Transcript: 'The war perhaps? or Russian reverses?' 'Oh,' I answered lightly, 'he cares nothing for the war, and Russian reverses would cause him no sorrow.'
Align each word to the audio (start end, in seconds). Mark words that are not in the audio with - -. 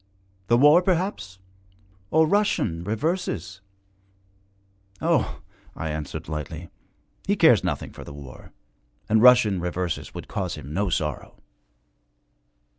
'The 0.47 0.57
war 0.57 0.81
perhaps? 0.81 1.37
or 2.09 2.25
Russian 2.25 2.83
reverses?' 2.83 3.61
'Oh,' 4.99 5.41
I 5.75 5.91
answered 5.91 6.27
lightly, 6.27 6.69
'he 7.27 7.35
cares 7.35 7.63
nothing 7.63 7.91
for 7.91 8.03
the 8.03 8.11
war, 8.11 8.51
and 9.07 9.21
Russian 9.21 9.59
reverses 9.61 10.15
would 10.15 10.27
cause 10.27 10.55
him 10.55 10.73
no 10.73 10.89
sorrow.' 10.89 11.35